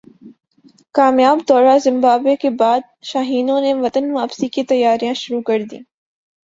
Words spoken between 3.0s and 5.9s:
شاہینوں نے وطن واپسی کی تیاریاں شروع کردیں